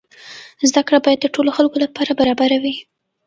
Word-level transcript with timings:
زده 0.69 0.81
کړه 0.87 0.99
باید 1.05 1.19
د 1.21 1.25
ټولو 1.35 1.49
خلکو 1.57 1.77
لپاره 1.85 2.11
برابره 2.19 2.57
وي. 2.63 2.75